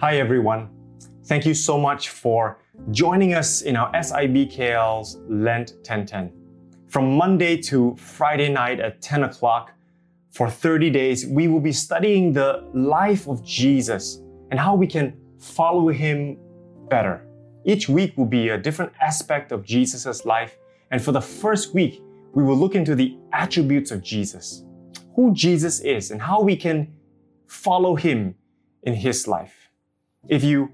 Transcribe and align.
Hi, 0.00 0.18
everyone. 0.18 0.68
Thank 1.24 1.44
you 1.44 1.54
so 1.54 1.76
much 1.76 2.10
for 2.10 2.60
joining 2.92 3.34
us 3.34 3.62
in 3.62 3.74
our 3.74 3.90
SIBKL's 3.90 5.18
Lent 5.28 5.72
1010. 5.78 6.32
From 6.86 7.16
Monday 7.16 7.56
to 7.62 7.96
Friday 7.96 8.48
night 8.48 8.78
at 8.78 9.02
10 9.02 9.24
o'clock, 9.24 9.72
for 10.30 10.48
30 10.48 10.90
days, 10.90 11.26
we 11.26 11.48
will 11.48 11.58
be 11.58 11.72
studying 11.72 12.32
the 12.32 12.70
life 12.72 13.26
of 13.26 13.44
Jesus 13.44 14.22
and 14.52 14.60
how 14.60 14.76
we 14.76 14.86
can 14.86 15.20
follow 15.40 15.88
him 15.88 16.38
better. 16.88 17.26
Each 17.64 17.88
week 17.88 18.16
will 18.16 18.24
be 18.24 18.50
a 18.50 18.56
different 18.56 18.92
aspect 19.00 19.50
of 19.50 19.64
Jesus' 19.64 20.24
life, 20.24 20.58
and 20.92 21.02
for 21.02 21.10
the 21.10 21.20
first 21.20 21.74
week, 21.74 22.00
we 22.34 22.44
will 22.44 22.56
look 22.56 22.76
into 22.76 22.94
the 22.94 23.18
attributes 23.32 23.90
of 23.90 24.02
Jesus, 24.02 24.62
who 25.16 25.34
Jesus 25.34 25.80
is, 25.80 26.12
and 26.12 26.22
how 26.22 26.40
we 26.40 26.54
can 26.54 26.94
follow 27.48 27.96
him 27.96 28.36
in 28.84 28.94
his 28.94 29.26
life. 29.26 29.67
If 30.28 30.44
you 30.44 30.70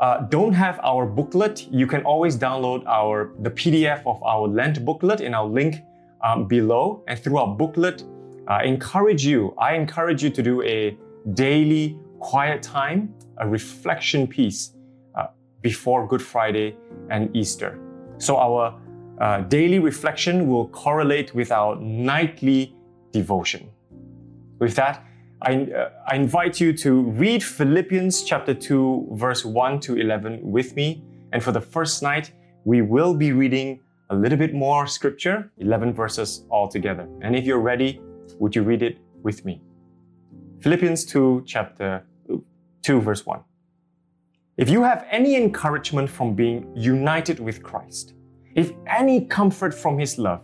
uh, 0.00 0.20
don't 0.28 0.52
have 0.52 0.78
our 0.84 1.06
booklet, 1.06 1.66
you 1.70 1.86
can 1.86 2.02
always 2.02 2.36
download 2.36 2.86
our 2.86 3.32
the 3.40 3.50
PDF 3.50 4.02
of 4.06 4.22
our 4.22 4.46
Lent 4.46 4.84
booklet 4.84 5.20
in 5.20 5.34
our 5.34 5.46
link 5.46 5.76
um, 6.22 6.46
below. 6.46 7.02
And 7.08 7.18
through 7.18 7.38
our 7.38 7.54
booklet, 7.56 8.04
I 8.46 8.64
encourage 8.64 9.24
you, 9.24 9.54
I 9.58 9.74
encourage 9.74 10.22
you 10.22 10.30
to 10.30 10.42
do 10.42 10.62
a 10.62 10.96
daily 11.32 11.98
quiet 12.20 12.62
time, 12.62 13.14
a 13.38 13.48
reflection 13.48 14.26
piece 14.26 14.74
uh, 15.14 15.28
before 15.62 16.06
Good 16.06 16.22
Friday 16.22 16.76
and 17.10 17.34
Easter. 17.34 17.78
So 18.18 18.36
our 18.36 18.78
uh, 19.20 19.40
daily 19.42 19.78
reflection 19.78 20.48
will 20.48 20.68
correlate 20.68 21.34
with 21.34 21.50
our 21.50 21.76
nightly 21.76 22.74
devotion. 23.12 23.70
With 24.58 24.74
that, 24.76 25.04
I, 25.42 25.54
uh, 25.72 25.90
I 26.10 26.16
invite 26.16 26.60
you 26.60 26.72
to 26.78 27.02
read 27.02 27.44
Philippians 27.44 28.22
chapter 28.22 28.54
2, 28.54 29.10
verse 29.12 29.44
1 29.44 29.78
to 29.80 29.96
11 29.96 30.40
with 30.42 30.74
me. 30.74 31.04
And 31.32 31.42
for 31.42 31.52
the 31.52 31.60
first 31.60 32.02
night, 32.02 32.32
we 32.64 32.82
will 32.82 33.14
be 33.14 33.32
reading 33.32 33.80
a 34.10 34.16
little 34.16 34.38
bit 34.38 34.52
more 34.52 34.86
scripture, 34.86 35.50
11 35.58 35.92
verses 35.92 36.44
altogether. 36.50 37.08
And 37.22 37.36
if 37.36 37.44
you're 37.44 37.60
ready, 37.60 38.00
would 38.40 38.56
you 38.56 38.62
read 38.62 38.82
it 38.82 38.98
with 39.22 39.44
me? 39.44 39.62
Philippians 40.60 41.04
2, 41.04 41.44
chapter 41.46 42.02
2, 42.82 43.00
verse 43.00 43.24
1. 43.24 43.40
If 44.56 44.68
you 44.68 44.82
have 44.82 45.06
any 45.08 45.36
encouragement 45.36 46.10
from 46.10 46.34
being 46.34 46.68
united 46.74 47.38
with 47.38 47.62
Christ, 47.62 48.14
if 48.56 48.72
any 48.88 49.24
comfort 49.26 49.72
from 49.72 49.98
his 49.98 50.18
love, 50.18 50.42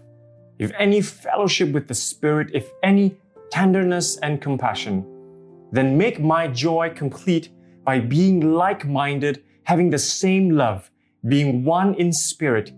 if 0.60 0.70
any 0.78 1.00
fellowship 1.00 1.72
with 1.72 1.88
the 1.88 1.94
Spirit, 1.94 2.50
if 2.54 2.70
any 2.84 3.16
tenderness 3.50 4.16
and 4.18 4.40
compassion, 4.40 5.06
then 5.72 5.96
make 5.96 6.20
my 6.20 6.48
joy 6.48 6.90
complete 6.94 7.50
by 7.84 8.00
being 8.00 8.52
like 8.52 8.86
minded, 8.86 9.44
having 9.64 9.90
the 9.90 9.98
same 9.98 10.50
love, 10.50 10.90
being 11.28 11.64
one 11.64 11.94
in 11.94 12.12
spirit 12.12 12.72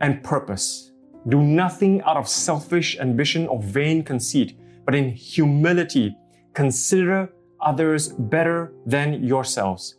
and 0.00 0.22
purpose. 0.22 0.92
Do 1.28 1.42
nothing 1.42 2.02
out 2.02 2.16
of 2.16 2.28
selfish 2.28 2.98
ambition 2.98 3.48
or 3.48 3.60
vain 3.62 4.04
conceit, 4.04 4.58
but 4.84 4.94
in 4.94 5.10
humility 5.10 6.16
consider 6.54 7.32
others 7.60 8.08
better 8.08 8.72
than 8.86 9.24
yourselves. 9.24 9.96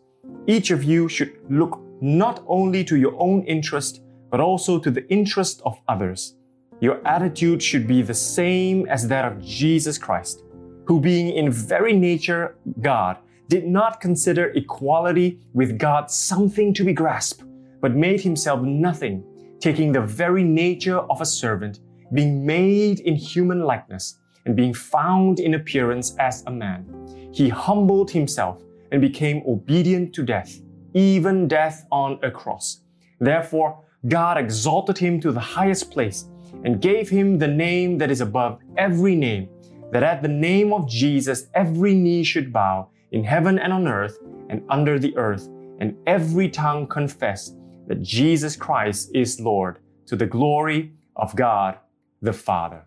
Each 0.47 0.71
of 0.71 0.83
you 0.83 1.09
should 1.09 1.33
look 1.49 1.81
not 2.01 2.43
only 2.47 2.83
to 2.85 2.95
your 2.95 3.15
own 3.19 3.43
interest, 3.43 4.01
but 4.29 4.39
also 4.39 4.79
to 4.79 4.91
the 4.91 5.07
interest 5.09 5.61
of 5.65 5.79
others. 5.87 6.36
Your 6.79 7.05
attitude 7.07 7.61
should 7.63 7.87
be 7.87 8.03
the 8.03 8.13
same 8.13 8.87
as 8.87 9.07
that 9.07 9.25
of 9.25 9.41
Jesus 9.41 9.97
Christ, 9.97 10.43
who 10.85 11.01
being 11.01 11.33
in 11.33 11.51
very 11.51 11.93
nature 11.93 12.55
God, 12.81 13.17
did 13.47 13.65
not 13.65 13.99
consider 13.99 14.51
equality 14.51 15.39
with 15.53 15.79
God 15.79 16.11
something 16.11 16.73
to 16.75 16.83
be 16.83 16.93
grasped, 16.93 17.43
but 17.81 17.95
made 17.95 18.21
himself 18.21 18.61
nothing, 18.61 19.23
taking 19.59 19.91
the 19.91 20.01
very 20.01 20.43
nature 20.43 20.99
of 20.99 21.19
a 21.19 21.25
servant, 21.25 21.79
being 22.13 22.45
made 22.45 22.99
in 22.99 23.15
human 23.15 23.61
likeness, 23.61 24.19
and 24.45 24.55
being 24.55 24.73
found 24.73 25.39
in 25.39 25.55
appearance 25.55 26.15
as 26.19 26.43
a 26.45 26.51
man. 26.51 26.85
He 27.33 27.49
humbled 27.49 28.11
himself 28.11 28.61
and 28.91 29.01
became 29.01 29.41
obedient 29.47 30.13
to 30.13 30.23
death, 30.23 30.61
even 30.93 31.47
death 31.47 31.85
on 31.91 32.19
a 32.21 32.29
cross. 32.29 32.81
Therefore, 33.19 33.83
God 34.07 34.37
exalted 34.37 34.97
him 34.97 35.19
to 35.21 35.31
the 35.31 35.39
highest 35.39 35.89
place 35.91 36.29
and 36.63 36.81
gave 36.81 37.09
him 37.09 37.37
the 37.37 37.47
name 37.47 37.97
that 37.97 38.11
is 38.11 38.21
above 38.21 38.59
every 38.77 39.15
name, 39.15 39.49
that 39.91 40.03
at 40.03 40.21
the 40.21 40.27
name 40.27 40.73
of 40.73 40.87
Jesus 40.87 41.47
every 41.53 41.93
knee 41.93 42.23
should 42.23 42.51
bow 42.51 42.89
in 43.11 43.23
heaven 43.23 43.59
and 43.59 43.71
on 43.71 43.87
earth 43.87 44.17
and 44.49 44.63
under 44.69 44.99
the 44.99 45.15
earth, 45.17 45.47
and 45.79 45.95
every 46.05 46.49
tongue 46.49 46.87
confess 46.87 47.55
that 47.87 48.01
Jesus 48.01 48.55
Christ 48.55 49.11
is 49.13 49.39
Lord 49.39 49.79
to 50.07 50.15
the 50.15 50.25
glory 50.25 50.93
of 51.15 51.35
God 51.35 51.77
the 52.21 52.33
Father. 52.33 52.85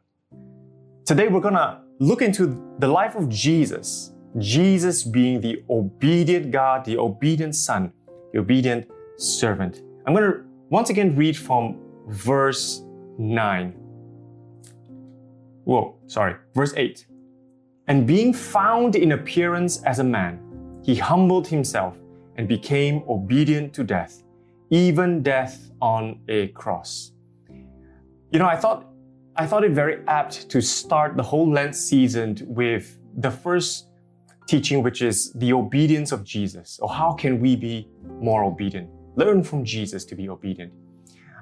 Today 1.04 1.28
we're 1.28 1.40
going 1.40 1.54
to 1.54 1.80
look 1.98 2.22
into 2.22 2.74
the 2.78 2.88
life 2.88 3.14
of 3.14 3.28
Jesus, 3.28 4.12
Jesus 4.38 5.02
being 5.02 5.40
the 5.40 5.62
obedient 5.68 6.50
God, 6.50 6.84
the 6.84 6.98
obedient 6.98 7.54
Son, 7.54 7.92
the 8.32 8.40
obedient 8.40 8.88
servant. 9.16 9.82
I'm 10.06 10.14
going 10.14 10.30
to 10.30 10.40
once 10.70 10.90
again 10.90 11.16
read 11.16 11.36
from 11.36 11.78
verse 12.08 12.82
9. 13.20 13.72
Whoa, 15.64 15.94
sorry, 16.06 16.36
verse 16.54 16.72
8. 16.76 17.06
And 17.86 18.06
being 18.06 18.32
found 18.32 18.96
in 18.96 19.12
appearance 19.12 19.82
as 19.82 19.98
a 19.98 20.04
man, 20.04 20.40
he 20.82 20.96
humbled 20.96 21.46
himself 21.46 21.96
and 22.36 22.48
became 22.48 23.02
obedient 23.08 23.74
to 23.74 23.84
death, 23.84 24.22
even 24.70 25.22
death 25.22 25.70
on 25.82 26.20
a 26.28 26.48
cross. 26.48 27.12
You 28.32 28.38
know, 28.38 28.46
I 28.46 28.56
thought 28.56 28.86
I 29.36 29.46
thought 29.46 29.64
it 29.64 29.72
very 29.72 29.98
apt 30.06 30.48
to 30.50 30.60
start 30.60 31.16
the 31.16 31.22
whole 31.22 31.50
Lent 31.50 31.76
season 31.76 32.36
with 32.46 32.98
the 33.18 33.30
first 33.30 33.88
teaching, 34.48 34.82
which 34.82 35.02
is 35.02 35.32
the 35.34 35.52
obedience 35.52 36.10
of 36.10 36.24
Jesus, 36.24 36.78
or 36.80 36.88
how 36.88 37.12
can 37.12 37.38
we 37.38 37.54
be 37.54 37.88
more 38.18 38.44
obedient? 38.44 38.88
Learn 39.16 39.42
from 39.42 39.64
Jesus 39.64 40.04
to 40.06 40.14
be 40.14 40.28
obedient. 40.28 40.72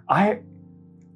I, 0.09 0.41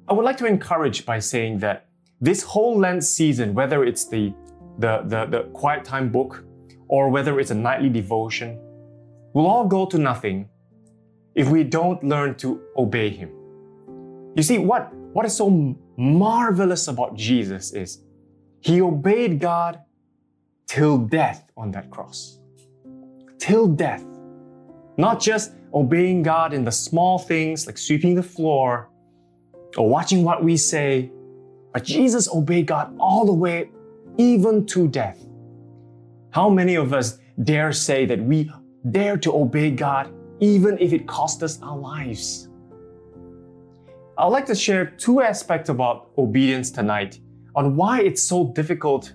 I 0.07 0.13
would 0.13 0.25
like 0.25 0.37
to 0.37 0.45
encourage 0.45 1.05
by 1.05 1.19
saying 1.19 1.59
that 1.59 1.85
this 2.19 2.43
whole 2.43 2.77
Lent 2.77 3.03
season, 3.03 3.53
whether 3.53 3.85
it's 3.85 4.05
the, 4.05 4.33
the, 4.79 5.03
the, 5.05 5.25
the 5.25 5.43
quiet 5.53 5.85
time 5.85 6.09
book 6.09 6.43
or 6.89 7.09
whether 7.09 7.39
it's 7.39 7.51
a 7.51 7.55
nightly 7.55 7.89
devotion, 7.89 8.59
will 9.33 9.47
all 9.47 9.65
go 9.65 9.85
to 9.85 9.97
nothing 9.97 10.49
if 11.35 11.47
we 11.47 11.63
don't 11.63 12.03
learn 12.03 12.35
to 12.35 12.61
obey 12.75 13.09
Him. 13.09 13.29
You 14.35 14.43
see, 14.43 14.57
what, 14.57 14.93
what 14.93 15.25
is 15.25 15.37
so 15.37 15.77
marvelous 15.95 16.89
about 16.89 17.15
Jesus 17.15 17.71
is 17.71 18.01
He 18.59 18.81
obeyed 18.81 19.39
God 19.39 19.79
till 20.67 20.97
death 20.97 21.49
on 21.55 21.71
that 21.71 21.89
cross. 21.89 22.39
Till 23.37 23.67
death. 23.67 24.03
Not 24.97 25.21
just 25.21 25.53
obeying 25.73 26.23
God 26.23 26.53
in 26.53 26.65
the 26.65 26.71
small 26.71 27.17
things 27.17 27.65
like 27.65 27.77
sweeping 27.77 28.15
the 28.15 28.23
floor 28.23 28.89
or 29.77 29.89
watching 29.89 30.23
what 30.23 30.43
we 30.43 30.57
say, 30.57 31.11
but 31.73 31.83
Jesus 31.83 32.29
obeyed 32.33 32.67
God 32.67 32.95
all 32.99 33.25
the 33.25 33.33
way, 33.33 33.69
even 34.17 34.65
to 34.67 34.87
death. 34.87 35.25
How 36.31 36.49
many 36.49 36.75
of 36.75 36.93
us 36.93 37.19
dare 37.43 37.71
say 37.71 38.05
that 38.05 38.19
we 38.19 38.51
dare 38.91 39.17
to 39.17 39.33
obey 39.33 39.71
God 39.71 40.13
even 40.39 40.77
if 40.79 40.93
it 40.93 41.07
cost 41.07 41.41
us 41.43 41.61
our 41.61 41.77
lives? 41.77 42.49
I'd 44.17 44.27
like 44.27 44.45
to 44.47 44.55
share 44.55 44.85
two 44.85 45.21
aspects 45.21 45.69
about 45.69 46.11
obedience 46.17 46.69
tonight 46.69 47.19
on 47.55 47.75
why 47.75 48.01
it's 48.01 48.21
so 48.21 48.51
difficult 48.53 49.13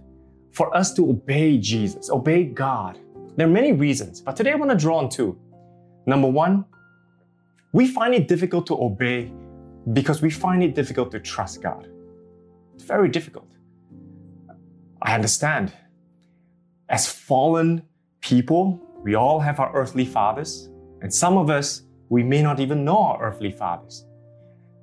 for 0.52 0.76
us 0.76 0.92
to 0.94 1.08
obey 1.10 1.58
Jesus, 1.58 2.10
obey 2.10 2.44
God. 2.44 2.98
There 3.36 3.46
are 3.46 3.50
many 3.50 3.72
reasons, 3.72 4.20
but 4.20 4.34
today 4.34 4.52
I 4.52 4.56
want 4.56 4.72
to 4.72 4.76
draw 4.76 4.98
on 4.98 5.08
two. 5.08 5.38
Number 6.06 6.26
one, 6.26 6.64
we 7.72 7.87
find 7.87 8.14
it 8.14 8.26
difficult 8.26 8.66
to 8.69 8.75
obey 8.75 9.32
because 9.93 10.20
we 10.20 10.31
find 10.31 10.62
it 10.62 10.75
difficult 10.75 11.11
to 11.12 11.20
trust 11.20 11.62
God. 11.62 11.88
It's 12.75 12.85
very 12.85 13.08
difficult. 13.08 13.50
I 15.02 15.14
understand. 15.14 15.73
As 16.88 17.11
fallen 17.11 17.82
people, 18.20 18.81
we 19.02 19.14
all 19.14 19.40
have 19.40 19.61
our 19.61 19.73
earthly 19.75 20.05
fathers, 20.05 20.69
and 21.00 21.12
some 21.12 21.37
of 21.37 21.50
us, 21.50 21.82
we 22.08 22.23
may 22.23 22.43
not 22.43 22.61
even 22.61 22.85
know 22.85 22.99
our 22.99 23.23
earthly 23.23 23.52
fathers. 23.52 24.06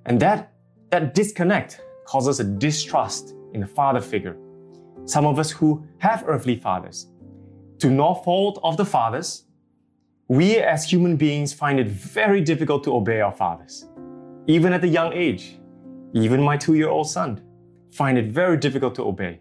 And 0.05 0.19
that, 0.19 0.53
that 0.91 1.13
disconnect 1.13 1.81
causes 2.05 2.39
a 2.39 2.43
distrust 2.43 3.33
in 3.53 3.61
the 3.61 3.67
father 3.67 4.01
figure. 4.01 4.37
Some 5.05 5.25
of 5.25 5.39
us 5.39 5.51
who 5.51 5.85
have 5.97 6.23
earthly 6.27 6.55
fathers, 6.55 7.07
to 7.79 7.89
no 7.89 8.13
fault 8.13 8.59
of 8.63 8.77
the 8.77 8.85
fathers, 8.85 9.43
we 10.27 10.57
as 10.57 10.89
human 10.89 11.17
beings 11.17 11.53
find 11.53 11.79
it 11.79 11.87
very 11.87 12.41
difficult 12.41 12.83
to 12.85 12.95
obey 12.95 13.21
our 13.21 13.31
fathers. 13.31 13.87
Even 14.47 14.73
at 14.73 14.83
a 14.83 14.87
young 14.87 15.11
age, 15.11 15.57
even 16.13 16.41
my 16.41 16.55
two 16.55 16.75
year 16.75 16.89
old 16.89 17.09
son 17.09 17.41
find 17.91 18.15
it 18.17 18.31
very 18.31 18.57
difficult 18.57 18.93
to 18.95 19.03
obey. 19.03 19.39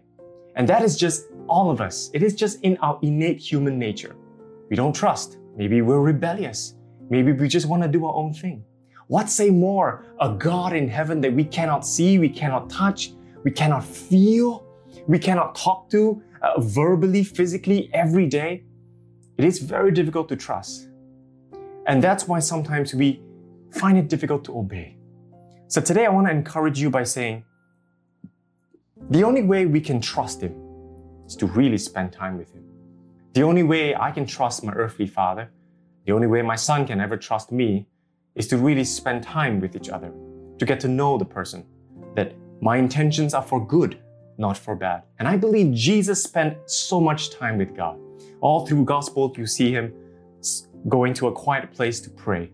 And 0.55 0.67
that 0.67 0.81
is 0.81 0.97
just 0.97 1.27
all 1.47 1.69
of 1.69 1.79
us. 1.79 2.09
It 2.13 2.23
is 2.23 2.33
just 2.33 2.61
in 2.61 2.75
our 2.77 2.97
innate 3.03 3.39
human 3.39 3.77
nature. 3.77 4.15
We 4.69 4.75
don't 4.75 4.95
trust. 4.95 5.37
Maybe 5.55 5.81
we're 5.83 5.99
rebellious. 5.99 6.75
Maybe 7.09 7.33
we 7.33 7.47
just 7.47 7.67
want 7.67 7.83
to 7.83 7.89
do 7.89 8.05
our 8.05 8.15
own 8.15 8.33
thing. 8.33 8.63
What 9.07 9.29
say 9.29 9.51
more? 9.51 10.05
A 10.21 10.29
God 10.29 10.73
in 10.73 10.87
heaven 10.89 11.21
that 11.21 11.31
we 11.31 11.43
cannot 11.43 11.85
see, 11.85 12.17
we 12.17 12.29
cannot 12.29 12.67
touch, 12.69 13.11
we 13.43 13.51
cannot 13.51 13.83
feel, 13.83 14.65
we 15.07 15.19
cannot 15.19 15.53
talk 15.53 15.87
to 15.91 16.23
uh, 16.41 16.59
verbally, 16.61 17.23
physically 17.23 17.91
every 17.93 18.25
day. 18.25 18.63
It 19.37 19.45
is 19.45 19.59
very 19.59 19.91
difficult 19.91 20.29
to 20.29 20.35
trust. 20.35 20.89
And 21.85 22.03
that's 22.03 22.27
why 22.27 22.39
sometimes 22.39 22.95
we 22.95 23.21
find 23.75 23.97
it 23.97 24.07
difficult 24.07 24.43
to 24.45 24.57
obey. 24.57 24.97
So 25.67 25.81
today 25.81 26.05
I 26.05 26.09
want 26.09 26.27
to 26.27 26.31
encourage 26.31 26.79
you 26.79 26.89
by 26.89 27.03
saying 27.03 27.43
the 29.09 29.23
only 29.23 29.43
way 29.43 29.65
we 29.65 29.81
can 29.81 29.99
trust 29.99 30.41
Him 30.41 30.55
is 31.27 31.35
to 31.37 31.45
really 31.45 31.77
spend 31.77 32.13
time 32.13 32.37
with 32.37 32.53
Him. 32.53 32.63
The 33.33 33.43
only 33.43 33.63
way 33.63 33.93
I 33.93 34.11
can 34.11 34.25
trust 34.25 34.63
my 34.63 34.71
earthly 34.73 35.07
father, 35.07 35.49
the 36.05 36.13
only 36.13 36.27
way 36.27 36.41
my 36.41 36.55
son 36.55 36.87
can 36.87 37.01
ever 37.01 37.17
trust 37.17 37.51
me, 37.51 37.85
is 38.35 38.47
to 38.47 38.57
really 38.57 38.83
spend 38.83 39.23
time 39.23 39.59
with 39.59 39.75
each 39.75 39.89
other, 39.89 40.11
to 40.57 40.65
get 40.65 40.79
to 40.81 40.87
know 40.87 41.17
the 41.17 41.25
person, 41.25 41.65
that 42.15 42.33
my 42.61 42.77
intentions 42.77 43.33
are 43.33 43.43
for 43.43 43.65
good, 43.65 43.99
not 44.37 44.57
for 44.57 44.75
bad. 44.75 45.03
And 45.19 45.27
I 45.27 45.35
believe 45.35 45.73
Jesus 45.73 46.23
spent 46.23 46.57
so 46.65 47.01
much 47.01 47.29
time 47.31 47.57
with 47.57 47.75
God. 47.75 47.99
All 48.39 48.65
through 48.65 48.85
gospel, 48.85 49.33
you 49.37 49.47
see 49.47 49.71
him 49.71 49.93
going 50.87 51.13
to 51.15 51.27
a 51.27 51.31
quiet 51.31 51.71
place 51.71 51.99
to 52.01 52.09
pray, 52.09 52.51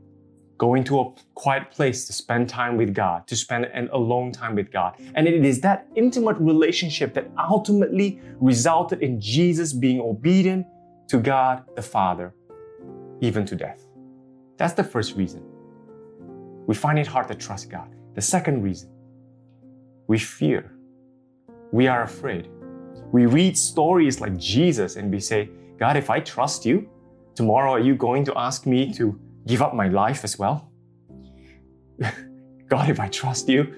going 0.61 0.83
to 0.83 0.99
a 0.99 1.11
quiet 1.33 1.71
place 1.71 2.05
to 2.05 2.13
spend 2.13 2.47
time 2.47 2.77
with 2.77 2.93
God, 2.93 3.25
to 3.25 3.35
spend 3.35 3.65
an 3.65 3.89
alone 3.93 4.31
time 4.31 4.53
with 4.53 4.71
God. 4.71 4.93
And 5.15 5.27
it 5.27 5.43
is 5.43 5.59
that 5.61 5.87
intimate 5.95 6.37
relationship 6.37 7.15
that 7.15 7.31
ultimately 7.35 8.21
resulted 8.39 9.01
in 9.01 9.19
Jesus 9.19 9.73
being 9.73 9.99
obedient 9.99 10.67
to 11.07 11.17
God 11.17 11.63
the 11.75 11.81
Father, 11.81 12.35
even 13.21 13.43
to 13.47 13.55
death. 13.55 13.81
That's 14.57 14.73
the 14.73 14.83
first 14.83 15.15
reason. 15.15 15.41
We 16.67 16.75
find 16.75 16.99
it 16.99 17.07
hard 17.07 17.27
to 17.29 17.33
trust 17.33 17.71
God. 17.71 17.89
The 18.13 18.21
second 18.21 18.61
reason, 18.61 18.91
we 20.05 20.19
fear. 20.19 20.71
We 21.71 21.87
are 21.87 22.03
afraid. 22.03 22.49
We 23.11 23.25
read 23.25 23.57
stories 23.57 24.21
like 24.21 24.37
Jesus 24.37 24.95
and 24.95 25.11
we 25.11 25.21
say, 25.21 25.49
God, 25.79 25.97
if 25.97 26.11
I 26.11 26.19
trust 26.19 26.67
you, 26.67 26.87
tomorrow 27.33 27.71
are 27.71 27.79
you 27.79 27.95
going 27.95 28.23
to 28.25 28.33
ask 28.37 28.67
me 28.67 28.93
to 28.93 29.19
give 29.47 29.61
up 29.61 29.73
my 29.73 29.87
life 29.87 30.23
as 30.23 30.37
well? 30.37 30.71
God, 32.69 32.89
if 32.89 32.99
I 32.99 33.07
trust 33.07 33.49
you, 33.49 33.73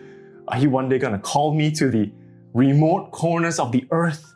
are 0.48 0.57
you 0.57 0.69
one 0.69 0.89
day 0.89 1.00
going 1.00 1.13
to 1.13 1.19
call 1.19 1.54
me 1.54 1.71
to 1.71 1.89
the 1.89 2.12
remote 2.54 3.12
corners 3.12 3.60
of 3.60 3.71
the 3.71 3.86
earth 3.92 4.33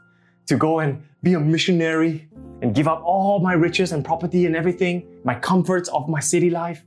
to 0.48 0.58
go 0.58 0.80
and 0.80 1.04
be 1.22 1.34
a 1.34 1.40
missionary 1.40 2.28
and 2.62 2.74
give 2.74 2.88
up 2.88 3.02
all 3.04 3.40
my 3.40 3.54
riches 3.54 3.92
and 3.92 4.04
property 4.04 4.46
and 4.46 4.56
everything, 4.56 5.06
my 5.24 5.36
comforts 5.36 5.90
of 5.90 6.08
my 6.10 6.20
city 6.20 6.50
life, 6.50 6.84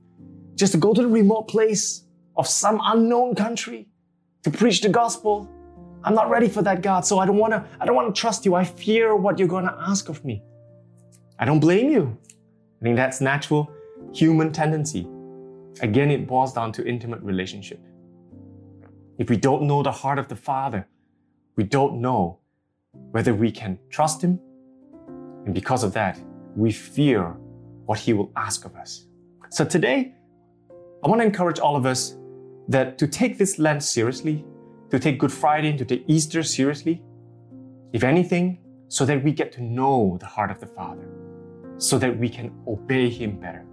just 0.54 0.72
to 0.72 0.78
go 0.78 0.92
to 0.92 1.02
the 1.02 1.08
remote 1.08 1.48
place 1.48 2.04
of 2.36 2.46
some 2.46 2.80
unknown 2.84 3.34
country 3.34 3.88
to 4.42 4.50
preach 4.50 4.80
the 4.80 4.88
gospel? 4.88 5.48
I'm 6.02 6.14
not 6.14 6.30
ready 6.30 6.48
for 6.48 6.62
that, 6.62 6.80
God. 6.80 7.04
So 7.04 7.18
I 7.18 7.26
don't 7.26 7.36
want 7.36 7.52
to 7.52 7.64
I 7.78 7.84
don't 7.84 7.94
want 7.94 8.14
to 8.14 8.18
trust 8.18 8.46
you. 8.46 8.54
I 8.54 8.64
fear 8.64 9.14
what 9.14 9.38
you're 9.38 9.48
going 9.48 9.66
to 9.66 9.76
ask 9.86 10.08
of 10.08 10.24
me. 10.24 10.42
I 11.38 11.44
don't 11.44 11.60
blame 11.60 11.90
you. 11.90 12.16
I 12.80 12.84
think 12.84 12.96
that's 12.96 13.20
natural 13.20 13.70
human 14.12 14.52
tendency. 14.52 15.08
Again, 15.80 16.10
it 16.10 16.26
boils 16.26 16.52
down 16.52 16.72
to 16.72 16.86
intimate 16.86 17.22
relationship. 17.22 17.80
If 19.18 19.30
we 19.30 19.36
don't 19.36 19.62
know 19.62 19.82
the 19.82 19.92
heart 19.92 20.18
of 20.18 20.28
the 20.28 20.36
Father, 20.36 20.88
we 21.56 21.64
don't 21.64 22.00
know 22.00 22.38
whether 23.12 23.34
we 23.34 23.52
can 23.52 23.78
trust 23.88 24.22
Him. 24.22 24.40
And 25.44 25.54
because 25.54 25.84
of 25.84 25.92
that, 25.92 26.18
we 26.56 26.72
fear 26.72 27.36
what 27.86 27.98
He 27.98 28.12
will 28.12 28.32
ask 28.36 28.64
of 28.64 28.74
us. 28.76 29.06
So 29.50 29.64
today, 29.64 30.14
I 31.04 31.08
want 31.08 31.20
to 31.20 31.26
encourage 31.26 31.58
all 31.58 31.76
of 31.76 31.86
us 31.86 32.16
that 32.68 32.98
to 32.98 33.06
take 33.06 33.38
this 33.38 33.58
Lent 33.58 33.82
seriously, 33.82 34.44
to 34.90 34.98
take 34.98 35.18
Good 35.18 35.32
Friday, 35.32 35.76
to 35.76 35.84
take 35.84 36.04
Easter 36.06 36.42
seriously, 36.42 37.02
if 37.92 38.04
anything, 38.04 38.58
so 38.88 39.04
that 39.06 39.22
we 39.22 39.32
get 39.32 39.52
to 39.52 39.62
know 39.62 40.18
the 40.20 40.26
heart 40.26 40.50
of 40.50 40.60
the 40.60 40.66
Father, 40.66 41.08
so 41.78 41.98
that 41.98 42.16
we 42.18 42.28
can 42.28 42.52
obey 42.66 43.08
Him 43.08 43.38
better. 43.38 43.64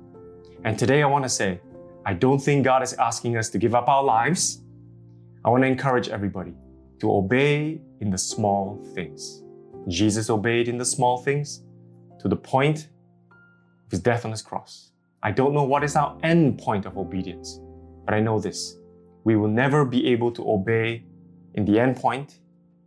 And 0.64 0.78
today 0.78 1.04
I 1.04 1.08
want 1.08 1.24
to 1.24 1.30
say, 1.30 1.60
I 2.06 2.14
don't 2.14 2.40
think 2.40 2.66
God 2.66 2.84
is 2.84 2.94
asking 2.94 3.38
us 3.38 3.50
to 3.50 3.58
give 3.58 3.76
up 3.76 3.88
our 3.88 4.04
lives. 4.04 4.64
I 5.46 5.50
want 5.50 5.64
to 5.64 5.68
encourage 5.68 6.10
everybody 6.10 6.54
to 7.00 7.14
obey 7.14 7.82
in 8.02 8.10
the 8.10 8.18
small 8.18 8.82
things. 8.96 9.44
Jesus 9.88 10.30
obeyed 10.30 10.68
in 10.68 10.78
the 10.78 10.86
small 10.86 11.18
things 11.18 11.64
to 12.20 12.28
the 12.28 12.36
point 12.36 12.90
of 13.86 13.92
his 13.92 14.00
death 14.00 14.26
on 14.26 14.32
his 14.32 14.42
cross. 14.42 14.92
I 15.24 15.32
don't 15.32 15.54
know 15.54 15.64
what 15.64 15.84
is 15.84 15.96
our 15.96 16.18
end 16.24 16.60
point 16.60 16.86
of 16.86 16.98
obedience, 16.98 17.60
but 18.06 18.14
I 18.14 18.20
know 18.20 18.40
this. 18.40 18.78
We 19.24 19.36
will 19.36 19.50
never 19.50 19.86
be 19.86 20.08
able 20.08 20.32
to 20.32 20.50
obey 20.50 21.06
in 21.54 21.66
the 21.66 21.80
end 21.80 21.98
point 21.98 22.40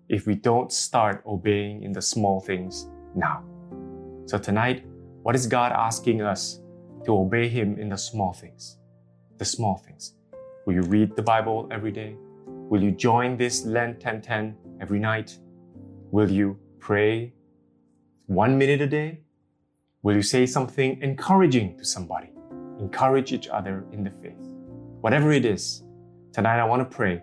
if 0.08 0.26
we 0.26 0.34
don't 0.34 0.72
start 0.72 1.22
obeying 1.26 1.82
in 1.82 1.92
the 1.92 2.02
small 2.02 2.40
things 2.40 2.88
now. 3.14 3.44
So 4.26 4.38
tonight, 4.38 4.84
what 5.22 5.34
is 5.34 5.46
God 5.46 5.72
asking 5.72 6.22
us 6.22 6.60
to 7.04 7.16
obey 7.16 7.48
Him 7.48 7.78
in 7.78 7.88
the 7.88 7.96
small 7.96 8.32
things? 8.32 8.78
The 9.38 9.44
small 9.44 9.76
things. 9.76 10.14
Will 10.66 10.74
you 10.74 10.82
read 10.82 11.16
the 11.16 11.22
Bible 11.22 11.68
every 11.70 11.90
day? 11.90 12.16
Will 12.46 12.82
you 12.82 12.90
join 12.90 13.36
this 13.36 13.64
Lent 13.64 13.94
1010 13.94 14.56
every 14.80 14.98
night? 14.98 15.38
Will 16.10 16.30
you 16.30 16.58
pray 16.78 17.32
one 18.26 18.56
minute 18.56 18.80
a 18.80 18.86
day? 18.86 19.20
Will 20.02 20.14
you 20.14 20.22
say 20.22 20.46
something 20.46 21.00
encouraging 21.02 21.76
to 21.78 21.84
somebody? 21.84 22.30
Encourage 22.78 23.32
each 23.32 23.48
other 23.48 23.84
in 23.92 24.04
the 24.04 24.10
faith. 24.22 24.40
Whatever 25.00 25.32
it 25.32 25.44
is, 25.44 25.82
tonight 26.32 26.60
I 26.60 26.64
want 26.64 26.88
to 26.88 26.96
pray. 26.96 27.22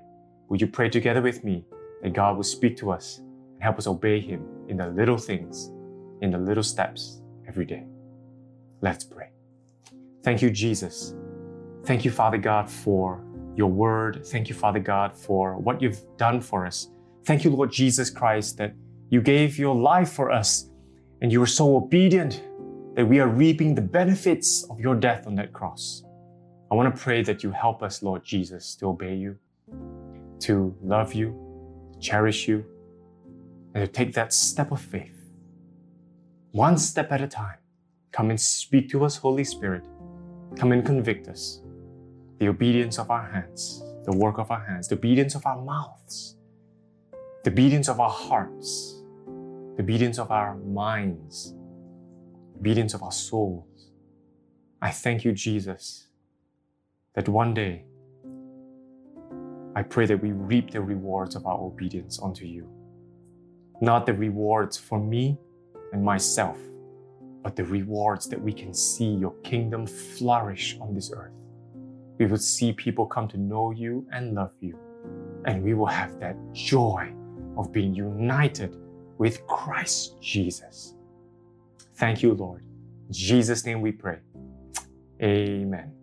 Would 0.49 0.61
you 0.61 0.67
pray 0.67 0.89
together 0.89 1.21
with 1.21 1.43
me 1.43 1.65
that 2.01 2.13
God 2.13 2.35
will 2.35 2.43
speak 2.43 2.77
to 2.77 2.91
us 2.91 3.19
and 3.19 3.61
help 3.63 3.77
us 3.77 3.87
obey 3.87 4.19
Him 4.19 4.45
in 4.67 4.77
the 4.77 4.87
little 4.87 5.17
things, 5.17 5.71
in 6.21 6.31
the 6.31 6.37
little 6.37 6.63
steps 6.63 7.21
every 7.47 7.65
day? 7.65 7.85
Let's 8.81 9.03
pray. 9.03 9.36
Thank 10.23 10.41
you, 10.41 10.49
Jesus. 10.49 11.15
Thank 11.85 12.03
you, 12.03 12.11
Father 12.11 12.37
God, 12.37 12.69
for 12.69 13.23
your 13.55 13.69
word. 13.69 14.25
Thank 14.25 14.49
you, 14.49 14.55
Father 14.55 14.79
God, 14.79 15.15
for 15.15 15.57
what 15.57 15.81
you've 15.81 16.01
done 16.17 16.41
for 16.41 16.65
us. 16.65 16.89
Thank 17.25 17.43
you, 17.43 17.49
Lord 17.49 17.71
Jesus 17.71 18.09
Christ, 18.09 18.57
that 18.57 18.73
you 19.09 19.21
gave 19.21 19.57
your 19.57 19.75
life 19.75 20.11
for 20.11 20.31
us 20.31 20.69
and 21.21 21.31
you 21.31 21.39
were 21.39 21.47
so 21.47 21.75
obedient 21.75 22.43
that 22.95 23.05
we 23.05 23.19
are 23.19 23.27
reaping 23.27 23.73
the 23.73 23.81
benefits 23.81 24.63
of 24.69 24.79
your 24.79 24.95
death 24.95 25.27
on 25.27 25.35
that 25.35 25.53
cross. 25.53 26.03
I 26.71 26.75
want 26.75 26.93
to 26.93 27.01
pray 27.01 27.23
that 27.23 27.43
you 27.43 27.51
help 27.51 27.81
us, 27.81 28.03
Lord 28.03 28.23
Jesus, 28.23 28.75
to 28.75 28.87
obey 28.87 29.15
you, 29.15 29.37
to 30.41 30.75
love 30.83 31.13
you, 31.13 31.35
to 31.93 31.99
cherish 31.99 32.47
you, 32.47 32.65
and 33.73 33.85
to 33.85 33.91
take 33.91 34.13
that 34.13 34.33
step 34.33 34.71
of 34.71 34.81
faith. 34.81 35.17
One 36.51 36.77
step 36.77 37.11
at 37.11 37.21
a 37.21 37.27
time. 37.27 37.57
Come 38.11 38.29
and 38.29 38.39
speak 38.39 38.89
to 38.89 39.05
us, 39.05 39.17
Holy 39.17 39.43
Spirit. 39.43 39.83
Come 40.55 40.71
and 40.71 40.85
convict 40.85 41.27
us. 41.27 41.61
The 42.39 42.47
obedience 42.47 42.97
of 42.99 43.11
our 43.11 43.29
hands, 43.29 43.83
the 44.05 44.15
work 44.15 44.37
of 44.37 44.49
our 44.51 44.63
hands, 44.63 44.87
the 44.87 44.95
obedience 44.95 45.35
of 45.35 45.45
our 45.45 45.61
mouths, 45.61 46.37
the 47.43 47.51
obedience 47.51 47.89
of 47.89 47.99
our 47.99 48.09
hearts, 48.09 49.03
the 49.75 49.83
obedience 49.83 50.19
of 50.19 50.31
our 50.31 50.55
minds, 50.55 51.53
the 52.53 52.59
obedience 52.59 52.93
of 52.93 53.03
our 53.03 53.11
souls. 53.11 53.91
I 54.81 54.91
thank 54.91 55.25
you, 55.25 55.31
Jesus, 55.31 56.07
that 57.13 57.27
one 57.27 57.53
day 57.53 57.85
I 59.75 59.83
pray 59.83 60.05
that 60.07 60.21
we 60.21 60.31
reap 60.31 60.71
the 60.71 60.81
rewards 60.81 61.35
of 61.35 61.45
our 61.45 61.59
obedience 61.59 62.19
unto 62.21 62.45
you. 62.45 62.67
Not 63.81 64.05
the 64.07 64.13
rewards 64.13 64.75
for 64.77 64.99
me 64.99 65.37
and 65.93 66.03
myself, 66.03 66.57
but 67.47 67.55
the 67.55 67.63
rewards 67.63 68.27
that 68.27 68.41
we 68.41 68.51
can 68.51 68.73
see 68.73 69.05
your 69.05 69.33
kingdom 69.41 69.87
flourish 69.87 70.77
on 70.81 70.93
this 70.93 71.13
earth. 71.15 71.31
We 72.19 72.25
will 72.25 72.35
see 72.35 72.73
people 72.73 73.05
come 73.05 73.25
to 73.29 73.37
know 73.37 73.71
you 73.71 74.05
and 74.11 74.35
love 74.35 74.51
you, 74.59 74.77
and 75.45 75.63
we 75.63 75.73
will 75.73 75.85
have 75.85 76.19
that 76.19 76.35
joy 76.51 77.09
of 77.57 77.71
being 77.71 77.95
united 77.95 78.75
with 79.17 79.47
Christ 79.47 80.21
Jesus. 80.21 80.95
Thank 81.95 82.21
you, 82.21 82.33
Lord. 82.33 82.65
In 83.07 83.13
Jesus' 83.13 83.65
name 83.65 83.79
we 83.79 83.93
pray. 83.93 84.17
Amen. 85.23 85.93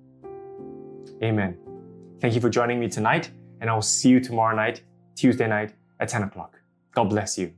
Amen. 1.23 1.59
Thank 2.23 2.35
you 2.35 2.41
for 2.41 2.49
joining 2.49 2.81
me 2.81 2.89
tonight, 2.89 3.31
and 3.61 3.69
I 3.69 3.75
will 3.75 3.83
see 3.83 4.09
you 4.09 4.19
tomorrow 4.19 4.57
night, 4.57 4.83
Tuesday 5.15 5.47
night 5.47 5.75
at 6.01 6.09
10 6.09 6.23
o'clock. 6.23 6.59
God 6.95 7.11
bless 7.11 7.37
you. 7.37 7.53